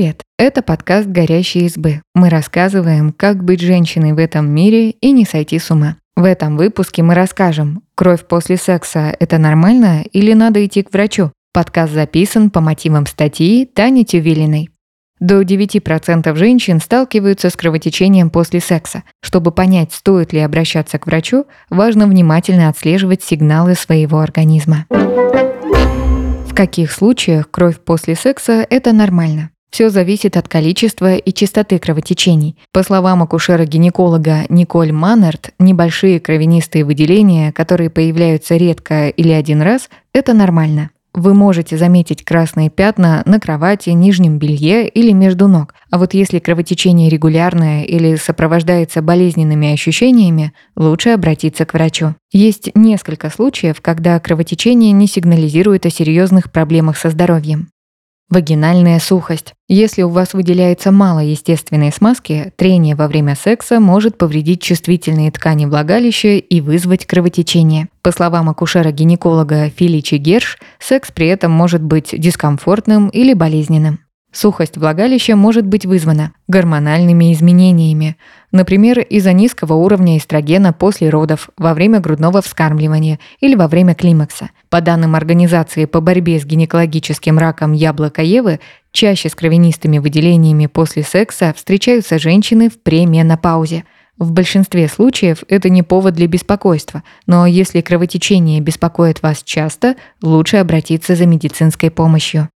Привет! 0.00 0.22
Это 0.38 0.62
подкаст 0.62 1.08
«Горящие 1.08 1.66
избы». 1.66 2.00
Мы 2.14 2.30
рассказываем, 2.30 3.12
как 3.12 3.44
быть 3.44 3.60
женщиной 3.60 4.14
в 4.14 4.18
этом 4.18 4.48
мире 4.48 4.92
и 4.92 5.10
не 5.10 5.26
сойти 5.26 5.58
с 5.58 5.70
ума. 5.70 5.96
В 6.16 6.24
этом 6.24 6.56
выпуске 6.56 7.02
мы 7.02 7.12
расскажем, 7.12 7.82
кровь 7.94 8.26
после 8.26 8.56
секса– 8.56 9.14
это 9.20 9.36
нормально 9.36 10.02
или 10.10 10.32
надо 10.32 10.64
идти 10.64 10.82
к 10.82 10.90
врачу? 10.94 11.32
Подкаст 11.52 11.92
записан 11.92 12.48
по 12.48 12.62
мотивам 12.62 13.04
статьи 13.04 13.66
Тани 13.66 14.06
Тювилиной. 14.06 14.70
До 15.18 15.42
9% 15.42 16.34
женщин 16.34 16.80
сталкиваются 16.80 17.50
с 17.50 17.56
кровотечением 17.56 18.30
после 18.30 18.60
секса. 18.60 19.02
Чтобы 19.20 19.52
понять, 19.52 19.92
стоит 19.92 20.32
ли 20.32 20.40
обращаться 20.40 20.98
к 20.98 21.04
врачу, 21.04 21.44
важно 21.68 22.06
внимательно 22.06 22.70
отслеживать 22.70 23.22
сигналы 23.22 23.74
своего 23.74 24.20
организма. 24.20 24.86
В 24.88 26.54
каких 26.54 26.90
случаях 26.90 27.50
кровь 27.50 27.78
после 27.80 28.14
секса– 28.14 28.66
это 28.70 28.94
нормально? 28.94 29.50
Все 29.70 29.88
зависит 29.88 30.36
от 30.36 30.48
количества 30.48 31.16
и 31.16 31.32
частоты 31.32 31.78
кровотечений. 31.78 32.56
По 32.72 32.82
словам 32.82 33.22
акушера-гинеколога 33.22 34.46
Николь 34.48 34.92
Маннерт, 34.92 35.50
небольшие 35.58 36.20
кровянистые 36.20 36.84
выделения, 36.84 37.52
которые 37.52 37.88
появляются 37.88 38.56
редко 38.56 39.08
или 39.08 39.30
один 39.30 39.62
раз, 39.62 39.88
это 40.12 40.34
нормально. 40.34 40.90
Вы 41.12 41.34
можете 41.34 41.76
заметить 41.76 42.24
красные 42.24 42.70
пятна 42.70 43.22
на 43.26 43.40
кровати, 43.40 43.90
нижнем 43.90 44.38
белье 44.38 44.88
или 44.88 45.10
между 45.10 45.48
ног. 45.48 45.74
А 45.90 45.98
вот 45.98 46.14
если 46.14 46.38
кровотечение 46.38 47.08
регулярное 47.08 47.82
или 47.82 48.14
сопровождается 48.14 49.02
болезненными 49.02 49.72
ощущениями, 49.72 50.52
лучше 50.76 51.10
обратиться 51.10 51.64
к 51.64 51.74
врачу. 51.74 52.14
Есть 52.30 52.70
несколько 52.76 53.28
случаев, 53.28 53.80
когда 53.80 54.20
кровотечение 54.20 54.92
не 54.92 55.08
сигнализирует 55.08 55.84
о 55.84 55.90
серьезных 55.90 56.52
проблемах 56.52 56.96
со 56.96 57.10
здоровьем. 57.10 57.70
Вагинальная 58.30 59.00
сухость. 59.00 59.54
Если 59.66 60.02
у 60.02 60.08
вас 60.08 60.34
выделяется 60.34 60.92
мало 60.92 61.18
естественной 61.18 61.90
смазки, 61.90 62.52
трение 62.54 62.94
во 62.94 63.08
время 63.08 63.34
секса 63.34 63.80
может 63.80 64.18
повредить 64.18 64.62
чувствительные 64.62 65.32
ткани 65.32 65.66
влагалища 65.66 66.36
и 66.36 66.60
вызвать 66.60 67.06
кровотечение. 67.06 67.88
По 68.02 68.12
словам 68.12 68.48
акушера-гинеколога 68.48 69.68
Филичи 69.70 70.14
Герш, 70.14 70.58
секс 70.78 71.10
при 71.10 71.26
этом 71.26 71.50
может 71.50 71.82
быть 71.82 72.14
дискомфортным 72.16 73.08
или 73.08 73.34
болезненным. 73.34 73.98
Сухость 74.32 74.76
влагалища 74.76 75.34
может 75.34 75.66
быть 75.66 75.86
вызвана 75.86 76.32
гормональными 76.46 77.32
изменениями, 77.32 78.16
например, 78.52 79.00
из-за 79.00 79.32
низкого 79.32 79.72
уровня 79.72 80.18
эстрогена 80.18 80.72
после 80.72 81.10
родов, 81.10 81.50
во 81.58 81.74
время 81.74 81.98
грудного 81.98 82.40
вскармливания 82.40 83.18
или 83.40 83.56
во 83.56 83.66
время 83.66 83.96
климакса. 83.96 84.50
По 84.68 84.80
данным 84.80 85.16
Организации 85.16 85.84
по 85.84 86.00
борьбе 86.00 86.38
с 86.38 86.44
гинекологическим 86.44 87.38
раком 87.38 87.72
яблока 87.72 88.22
Евы, 88.22 88.60
чаще 88.92 89.28
с 89.28 89.34
кровянистыми 89.34 89.98
выделениями 89.98 90.66
после 90.66 91.02
секса 91.02 91.52
встречаются 91.56 92.20
женщины 92.20 92.70
в 92.70 92.80
пременопаузе. 92.80 93.82
В 94.16 94.30
большинстве 94.30 94.86
случаев 94.86 95.42
это 95.48 95.70
не 95.70 95.82
повод 95.82 96.14
для 96.14 96.28
беспокойства, 96.28 97.02
но 97.26 97.46
если 97.46 97.80
кровотечение 97.80 98.60
беспокоит 98.60 99.22
вас 99.22 99.42
часто, 99.42 99.96
лучше 100.22 100.58
обратиться 100.58 101.16
за 101.16 101.26
медицинской 101.26 101.90
помощью 101.90 102.48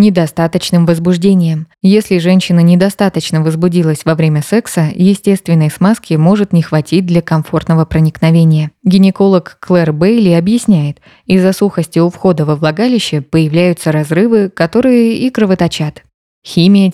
недостаточным 0.00 0.86
возбуждением. 0.86 1.68
Если 1.82 2.18
женщина 2.18 2.60
недостаточно 2.60 3.42
возбудилась 3.42 4.04
во 4.04 4.16
время 4.16 4.42
секса, 4.42 4.90
естественной 4.92 5.70
смазки 5.70 6.14
может 6.14 6.52
не 6.52 6.62
хватить 6.62 7.06
для 7.06 7.22
комфортного 7.22 7.84
проникновения. 7.84 8.72
Гинеколог 8.82 9.58
Клэр 9.60 9.92
Бейли 9.92 10.30
объясняет, 10.30 10.98
из-за 11.26 11.52
сухости 11.52 12.00
у 12.00 12.10
входа 12.10 12.44
во 12.44 12.56
влагалище 12.56 13.20
появляются 13.20 13.92
разрывы, 13.92 14.48
которые 14.48 15.18
и 15.18 15.30
кровоточат. 15.30 16.02
Химия. 16.44 16.90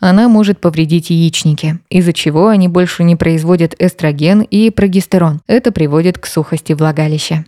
Она 0.00 0.28
может 0.28 0.60
повредить 0.60 1.10
яичники, 1.10 1.78
из-за 1.90 2.12
чего 2.12 2.48
они 2.48 2.68
больше 2.68 3.04
не 3.04 3.16
производят 3.16 3.74
эстроген 3.78 4.40
и 4.40 4.70
прогестерон. 4.70 5.42
Это 5.46 5.72
приводит 5.72 6.18
к 6.18 6.26
сухости 6.26 6.72
влагалища. 6.72 7.44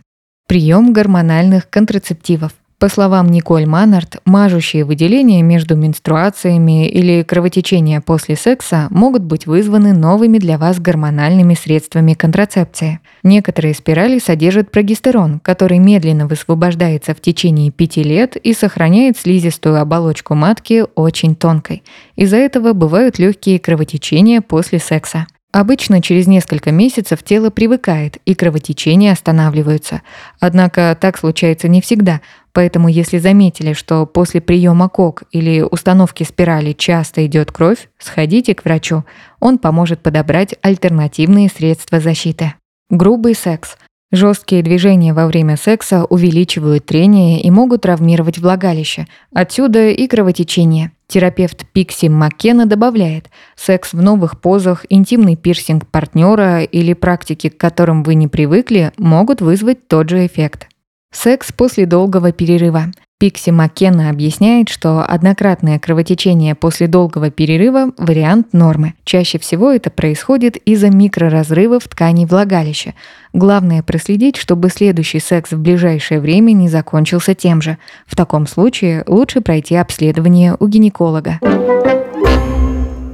Прием 0.47 0.93
гормональных 0.93 1.67
контрацептивов. 1.69 2.53
По 2.77 2.89
словам 2.89 3.31
Николь 3.31 3.65
Маннард, 3.65 4.17
мажущие 4.25 4.83
выделения 4.83 5.41
между 5.41 5.77
менструациями 5.77 6.89
или 6.89 7.23
кровотечения 7.23 8.01
после 8.01 8.35
секса 8.35 8.87
могут 8.89 9.23
быть 9.23 9.47
вызваны 9.47 9.93
новыми 9.93 10.39
для 10.39 10.57
вас 10.57 10.81
гормональными 10.81 11.53
средствами 11.53 12.15
контрацепции. 12.15 12.99
Некоторые 13.23 13.75
спирали 13.75 14.19
содержат 14.19 14.71
прогестерон, 14.71 15.39
который 15.39 15.77
медленно 15.77 16.27
высвобождается 16.27 17.13
в 17.15 17.21
течение 17.21 17.71
пяти 17.71 18.03
лет 18.03 18.35
и 18.35 18.53
сохраняет 18.53 19.17
слизистую 19.17 19.79
оболочку 19.79 20.35
матки 20.35 20.83
очень 20.95 21.35
тонкой. 21.35 21.81
Из-за 22.17 22.37
этого 22.37 22.73
бывают 22.73 23.19
легкие 23.19 23.57
кровотечения 23.57 24.41
после 24.41 24.79
секса. 24.79 25.27
Обычно 25.51 26.01
через 26.01 26.27
несколько 26.27 26.71
месяцев 26.71 27.23
тело 27.23 27.49
привыкает 27.49 28.17
и 28.25 28.35
кровотечения 28.35 29.13
останавливаются. 29.13 30.01
Однако 30.39 30.97
так 30.99 31.17
случается 31.17 31.69
не 31.69 31.81
всегда, 31.81 32.19
поэтому 32.51 32.89
если 32.89 33.19
заметили, 33.19 33.71
что 33.71 34.05
после 34.05 34.41
приема 34.41 34.89
КОК 34.89 35.23
или 35.31 35.61
установки 35.61 36.23
спирали 36.23 36.73
часто 36.73 37.25
идет 37.25 37.53
кровь, 37.53 37.89
сходите 37.97 38.53
к 38.53 38.65
врачу. 38.65 39.05
Он 39.39 39.57
поможет 39.57 40.03
подобрать 40.03 40.55
альтернативные 40.61 41.47
средства 41.47 42.01
защиты. 42.01 42.53
Грубый 42.89 43.33
секс. 43.33 43.77
Жесткие 44.11 44.61
движения 44.61 45.13
во 45.13 45.25
время 45.27 45.57
секса 45.57 46.05
увеличивают 46.05 46.85
трение 46.85 47.41
и 47.41 47.49
могут 47.49 47.81
травмировать 47.81 48.37
влагалище. 48.37 49.07
Отсюда 49.33 49.89
и 49.89 50.07
кровотечение. 50.07 50.91
Терапевт 51.07 51.65
Пикси 51.71 52.07
Маккена 52.07 52.65
добавляет, 52.65 53.29
секс 53.55 53.93
в 53.93 54.01
новых 54.01 54.41
позах, 54.41 54.85
интимный 54.89 55.35
пирсинг 55.35 55.87
партнера 55.87 56.63
или 56.63 56.93
практики, 56.93 57.49
к 57.49 57.57
которым 57.57 58.03
вы 58.03 58.15
не 58.15 58.27
привыкли, 58.27 58.91
могут 58.97 59.41
вызвать 59.41 59.87
тот 59.87 60.09
же 60.09 60.25
эффект. 60.25 60.67
Секс 61.11 61.51
после 61.51 61.85
долгого 61.85 62.31
перерыва. 62.31 62.85
Пикси 63.17 63.49
Маккена 63.49 64.09
объясняет, 64.09 64.67
что 64.67 65.01
однократное 65.01 65.79
кровотечение 65.79 66.53
после 66.53 66.87
долгого 66.87 67.31
перерыва– 67.31 67.91
вариант 67.97 68.51
нормы. 68.51 68.95
Чаще 69.05 69.39
всего 69.39 69.71
это 69.71 69.89
происходит 69.89 70.57
из-за 70.57 70.89
микроразрывов 70.89 71.87
тканей 71.87 72.25
влагалища. 72.25 72.93
Главное 73.31 73.83
проследить, 73.83 74.35
чтобы 74.35 74.69
следующий 74.69 75.21
секс 75.21 75.53
в 75.53 75.59
ближайшее 75.59 76.19
время 76.19 76.51
не 76.51 76.67
закончился 76.67 77.35
тем 77.35 77.61
же. 77.61 77.77
В 78.05 78.17
таком 78.17 78.47
случае 78.47 79.05
лучше 79.07 79.39
пройти 79.39 79.75
обследование 79.75 80.57
у 80.59 80.67
гинеколога. 80.67 81.39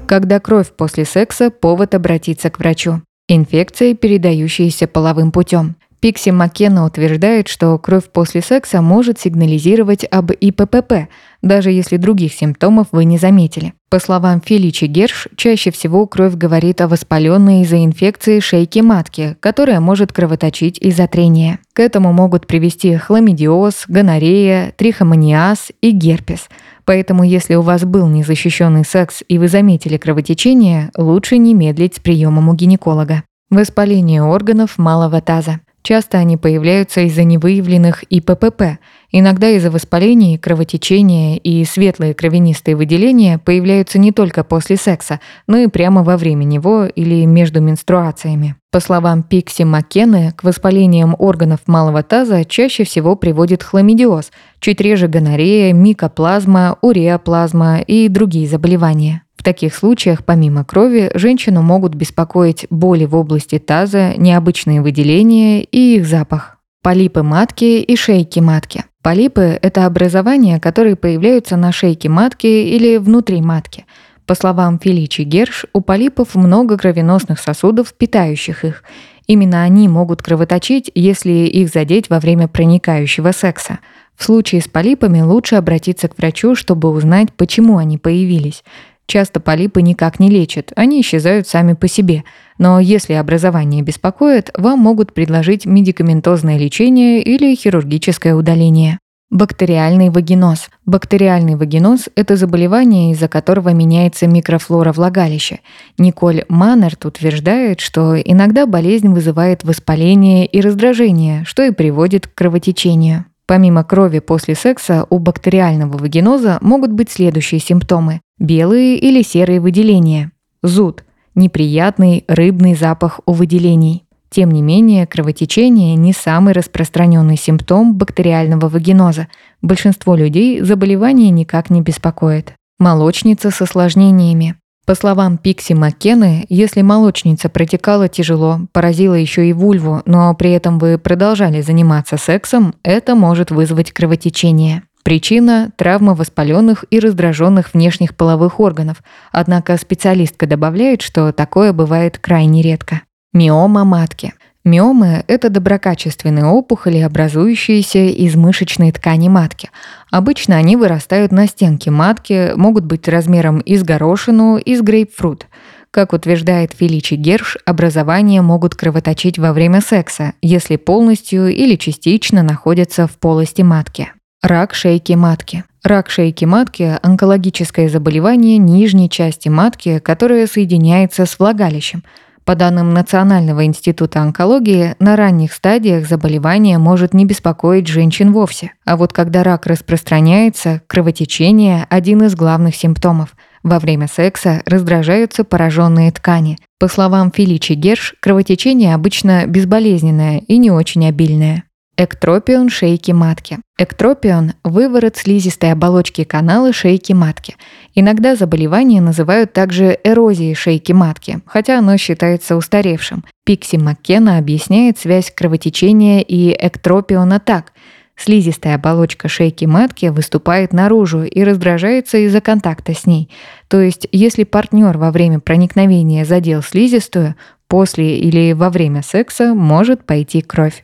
Когда 0.07 0.39
кровь 0.39 0.72
после 0.75 1.06
секса– 1.06 1.50
повод 1.51 1.94
обратиться 1.94 2.50
к 2.50 2.57
врачу. 2.57 3.03
Инфекции, 3.28 3.94
передающиеся 3.94 4.88
половым 4.88 5.31
путем. 5.31 5.75
Пикси 6.01 6.31
Маккена 6.31 6.84
утверждает, 6.84 7.47
что 7.47 7.78
кровь 7.78 8.06
после 8.12 8.41
секса 8.41 8.81
может 8.81 9.19
сигнализировать 9.19 10.03
об 10.09 10.31
ИППП, 10.31 11.09
даже 11.44 11.69
если 11.69 11.97
других 11.97 12.34
симптомов 12.34 12.88
вы 12.91 13.06
не 13.06 13.19
заметили. 13.19 13.75
По 13.88 14.00
словам 14.00 14.41
Феличи 14.41 14.85
Герш, 14.85 15.28
чаще 15.35 15.69
всего 15.69 16.07
кровь 16.07 16.34
говорит 16.34 16.81
о 16.81 16.88
воспаленной 16.88 17.62
из-за 17.62 17.85
инфекции 17.85 18.39
шейки 18.39 18.79
матки, 18.79 19.38
которая 19.39 19.79
может 19.79 20.12
кровоточить 20.12 20.79
из-за 20.79 21.07
трения. 21.07 21.59
К 21.73 21.81
этому 21.81 22.12
могут 22.13 22.47
привести 22.47 22.95
хламидиоз, 22.95 23.83
гонорея, 23.88 24.73
трихомониаз 24.75 25.72
и 25.81 25.91
герпес. 25.91 26.50
Поэтому 26.83 27.23
если 27.23 27.53
у 27.53 27.62
вас 27.62 27.85
был 27.85 28.07
незащищенный 28.07 28.85
секс 28.85 29.22
и 29.28 29.38
вы 29.38 29.47
заметили 29.47 29.97
кровотечение, 29.97 30.89
лучше 30.97 31.38
не 31.38 31.53
медлить 31.53 31.97
с 31.97 32.00
приемом 32.00 32.50
у 32.50 32.56
гинеколога. 32.56 33.22
Воспаление 33.51 34.23
органов 34.23 34.79
малого 34.79 35.22
таза. 35.22 35.59
Часто 35.84 36.19
они 36.19 36.38
появляются 36.38 37.02
из-за 37.02 37.24
невыявленных 37.24 38.04
ИППП, 38.04 38.78
иногда 39.12 39.50
из-за 39.50 39.72
воспалений, 39.72 40.38
кровотечения 40.38 41.38
и 41.38 41.66
светлые 41.66 42.13
кровянистые 42.13 42.75
выделения 42.75 43.39
появляются 43.39 43.98
не 43.98 44.12
только 44.12 44.44
после 44.44 44.78
секса, 44.78 45.19
но 45.48 45.57
и 45.57 45.68
прямо 45.68 46.04
во 46.04 46.18
время 46.18 46.44
него 46.44 46.86
или 46.86 47.25
между 47.25 47.62
менструациями. 47.62 48.56
По 48.72 48.80
словам 48.80 49.24
Пикси 49.24 49.63
Маккены, 49.63 50.33
к 50.38 50.44
воспалениям 50.44 51.16
органов 51.18 51.62
малого 51.66 52.04
таза 52.04 52.45
чаще 52.45 52.83
всего 52.83 53.16
приводит 53.16 53.63
хламидиоз, 53.63 54.31
чуть 54.60 54.80
реже 54.80 55.07
гонорея, 55.07 55.74
микоплазма, 55.74 56.78
уреоплазма 56.81 57.81
и 57.81 58.07
другие 58.07 58.48
заболевания. 58.48 59.24
В 59.42 59.44
таких 59.44 59.74
случаях, 59.74 60.24
помимо 60.24 60.64
крови, 60.64 61.10
женщину 61.16 61.64
могут 61.64 61.96
беспокоить 61.96 62.68
боли 62.70 63.06
в 63.06 63.16
области 63.16 63.58
таза, 63.58 64.14
необычные 64.16 64.84
выделения 64.84 65.64
и 65.64 65.96
их 65.96 66.06
запах. 66.06 66.60
Полипы 66.84 67.24
матки 67.24 67.82
и 67.82 67.96
шейки 67.96 68.40
матки. 68.40 68.86
Полипы– 69.02 69.58
это 69.64 69.88
образования, 69.88 70.60
которые 70.60 70.96
появляются 70.96 71.58
на 71.58 71.72
шейке 71.72 72.08
матки 72.08 72.46
или 72.46 72.98
внутри 72.98 73.42
матки. 73.42 73.88
По 74.28 74.36
словам 74.36 74.78
Феличи 74.78 75.24
Герш, 75.24 75.66
у 75.74 75.82
полипов 75.82 76.36
много 76.36 76.78
кровеносных 76.78 77.40
сосудов, 77.40 77.96
питающих 77.96 78.64
их. 78.64 78.84
Именно 79.26 79.64
они 79.64 79.88
могут 79.88 80.22
кровоточить, 80.22 80.92
если 80.94 81.32
их 81.32 81.70
задеть 81.70 82.12
во 82.12 82.20
время 82.20 82.48
проникающего 82.48 83.32
секса. 83.32 83.80
В 84.16 84.24
случае 84.24 84.62
с 84.62 84.68
полипами 84.68 85.22
лучше 85.22 85.56
обратиться 85.56 86.08
к 86.08 86.18
врачу, 86.20 86.54
чтобы 86.54 86.90
узнать, 86.90 87.34
почему 87.34 87.78
они 87.78 87.98
появились. 87.98 88.64
Часто 89.12 89.42
полипы 89.42 89.81
никак 89.81 90.22
не 90.22 90.30
лечат, 90.30 90.72
они 90.78 91.02
исчезают 91.02 91.46
сами 91.46 91.74
по 91.74 91.90
себе. 91.90 92.24
Но 92.58 92.80
если 92.80 93.12
образование 93.12 93.81
беспокоит, 93.81 94.52
вам 94.58 94.80
могут 94.80 95.13
предложить 95.13 95.66
медикаментозное 95.66 96.58
лечение 96.58 97.22
или 97.22 97.54
хирургическое 97.54 98.34
удаление. 98.34 99.00
Бактериальный 99.30 100.12
вагиноз. 100.12 100.69
Бактериальный 100.86 101.58
вагиноз– 101.58 102.08
это 102.16 102.38
заболевание, 102.38 103.12
из-за 103.12 103.28
которого 103.28 103.74
меняется 103.74 104.28
микрофлора 104.28 104.94
влагалища. 104.94 105.60
Николь 105.98 106.46
Маннерт 106.48 107.04
утверждает, 107.04 107.81
что 107.81 108.18
иногда 108.18 108.66
болезнь 108.66 109.10
вызывает 109.10 109.66
воспаление 109.66 110.46
и 110.46 110.62
раздражение, 110.62 111.44
что 111.44 111.64
и 111.64 111.72
приводит 111.72 112.28
к 112.28 112.34
кровотечению. 112.34 113.25
Помимо 113.46 113.84
крови 113.84 114.19
после 114.19 114.56
секса 114.56 115.06
у 115.10 115.19
бактериального 115.19 115.98
вагиноза 115.98 116.57
могут 116.62 116.94
быть 116.94 117.12
следующие 117.12 117.60
симптомы. 117.60 118.22
Белые 118.42 118.98
или 118.98 119.22
серые 119.22 119.60
выделения. 119.60 120.32
Зуд. 120.64 121.04
Неприятный 121.36 122.26
рыбный 122.28 122.74
запах 122.74 123.20
у 123.28 123.34
выделений. 123.34 124.04
Тем 124.32 124.50
не 124.50 124.64
менее, 124.64 125.06
кровотечение 125.06 125.94
не 125.94 126.12
самый 126.12 126.56
распространенный 126.56 127.38
симптом 127.38 127.94
бактериального 127.94 128.68
вагиноза. 128.68 129.28
Большинство 129.62 130.16
людей 130.16 130.62
заболевание 130.62 131.30
никак 131.30 131.70
не 131.70 131.82
беспокоит. 131.82 132.54
Молочница 132.80 133.52
с 133.52 133.62
осложнениями. 133.62 134.56
По 134.88 134.96
словам 134.96 135.38
Пикси 135.38 135.74
Маккены, 135.74 136.48
если 136.50 136.82
молочница 136.82 137.48
протекала 137.48 138.08
тяжело, 138.08 138.62
поразила 138.72 139.14
еще 139.14 139.48
и 139.48 139.54
вульву, 139.54 140.02
но 140.06 140.34
при 140.34 140.50
этом 140.50 140.80
вы 140.80 140.98
продолжали 140.98 141.62
заниматься 141.62 142.18
сексом, 142.18 142.74
это 142.82 143.14
может 143.14 143.52
вызвать 143.52 143.92
кровотечение. 143.92 144.82
Причина– 145.03 145.71
травма 145.77 146.13
воспаленных 146.13 146.86
и 146.89 147.00
раздраженных 147.00 147.74
внешних 147.74 148.15
половых 148.15 148.59
органов, 148.59 149.01
однако 149.31 149.77
специалистка 149.77 150.45
добавляет, 150.45 151.01
что 151.01 151.31
такое 151.31 151.74
бывает 151.74 152.19
крайне 152.19 152.62
редко. 152.62 153.01
Миома 153.33 153.83
матки. 153.83 154.33
Миомы– 154.63 155.24
это 155.27 155.50
доброкачественные 155.50 156.45
опухоли, 156.45 157.00
образующиеся 157.00 158.09
из 158.09 158.36
мышечной 158.36 158.92
ткани 158.92 159.27
матки. 159.27 159.71
Обычно 160.12 160.57
они 160.57 160.75
вырастают 160.75 161.31
на 161.31 161.47
стенке 161.47 161.89
матки, 161.89 162.51
могут 162.56 162.86
быть 162.86 163.07
размером 163.07 163.59
из 163.59 163.81
горошину, 163.83 164.57
из 164.57 164.83
грейпфрут. 164.83 165.47
Как 165.89 166.13
утверждает 166.13 166.74
Феличи 166.74 167.15
Герш, 167.15 167.57
образования 167.65 168.44
могут 168.44 168.75
кровоточить 168.75 169.39
во 169.39 169.51
время 169.51 169.81
секса, 169.81 170.33
если 170.44 170.75
полностью 170.75 171.47
или 171.47 171.75
частично 171.75 172.44
находятся 172.44 173.07
в 173.07 173.18
полости 173.18 173.63
матки. 173.63 174.12
Рак 174.44 174.74
шейки 174.74 175.14
матки. 175.14 175.64
Рак 175.84 176.10
шейки 176.10 176.46
матки– 176.46 176.98
онкологическое 177.04 177.90
заболевание 177.90 178.58
нижней 178.58 179.10
части 179.10 179.50
матки, 179.50 180.00
которое 180.00 180.48
соединяется 180.48 181.26
с 181.26 181.40
влагалищем– 181.40 182.04
по 182.44 182.56
данным 182.56 182.94
Национального 182.94 183.66
института 183.66 184.20
онкологии, 184.20 184.96
на 185.00 185.16
ранних 185.16 185.54
стадиях 185.54 186.08
заболевание 186.08 186.80
может 186.80 187.14
не 187.14 187.26
беспокоить 187.26 187.88
женщин 187.88 188.34
вовсе. 188.34 188.74
А 188.84 188.98
вот 188.98 189.14
когда 189.14 189.44
рак 189.44 189.68
распространяется, 189.68 190.82
кровотечение– 190.88 191.86
один 191.90 192.24
из 192.24 192.36
главных 192.36 192.76
симптомов. 192.76 193.36
Во 193.62 193.78
время 193.78 194.08
секса 194.08 194.64
раздражаются 194.66 195.44
пораженные 195.44 196.12
ткани. 196.12 196.58
По 196.80 196.88
словам 196.88 197.32
Филичи 197.32 197.74
Герш, 197.74 198.16
кровотечение 198.20 198.96
обычно 198.96 199.46
безболезненное 199.46 200.40
и 200.40 200.58
не 200.58 200.72
очень 200.72 201.08
обильное. 201.08 201.64
Эктропион 202.03 202.69
шейки 202.69 203.12
матки. 203.12 203.59
Эктропион– 203.77 204.53
выворот 204.63 205.18
слизистой 205.18 205.71
оболочки 205.71 206.24
канала 206.24 206.74
шейки 206.74 207.13
матки. 207.13 207.57
Иногда 207.94 208.36
заболевание 208.36 209.01
называют 209.01 209.53
также 209.53 210.00
эрозией 210.03 210.56
шейки 210.56 210.94
матки, 210.94 211.42
хотя 211.45 211.77
оно 211.77 211.98
считается 211.98 212.57
устаревшим. 212.57 213.24
Пикси 213.45 213.75
Маккена 213.75 214.39
объясняет 214.39 214.98
связь 214.98 215.30
кровотечения 215.30 216.21
и 216.21 216.51
эктропиона 216.59 217.39
так– 217.39 217.74
Слизистая 218.18 218.75
оболочка 218.75 219.27
шейки 219.27 219.65
матки 219.65 220.07
выступает 220.07 220.74
наружу 220.74 221.24
и 221.24 221.44
раздражается 221.44 222.19
из-за 222.19 222.39
контакта 222.39 222.94
с 222.94 223.07
ней. 223.07 223.31
То 223.68 223.81
есть, 223.81 224.07
если 224.12 224.44
партнер 224.44 224.95
во 224.97 225.12
время 225.12 225.39
проникновения 225.39 226.24
задел 226.24 226.62
слизистую, 226.62 227.33
после 227.68 228.19
или 228.19 228.54
во 228.54 228.69
время 228.69 229.01
секса 229.01 229.56
может 229.56 230.06
пойти 230.06 230.42
кровь. 230.42 230.83